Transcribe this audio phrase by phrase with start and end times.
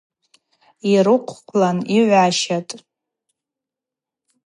[0.91, 2.71] Йрыквхъвлан йгӏващатӏ.